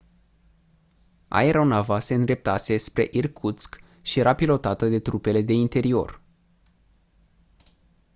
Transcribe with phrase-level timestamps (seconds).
[1.27, 6.21] aeronava se îndreptase spre irkutsk și era pilotată de trupele de interior